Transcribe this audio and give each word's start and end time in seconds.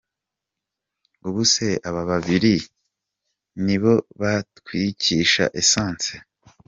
Ubuse 1.27 1.67
aba 1.89 2.01
babiri 2.09 2.55
ni 3.65 3.77
bo 3.81 3.93
bantwikisha 4.19 5.43
essence?”. 5.61 6.13